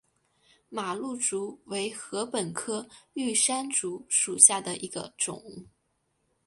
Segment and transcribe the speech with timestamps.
[0.67, 5.39] 马鹿竹为禾本科玉山竹属下的一个种。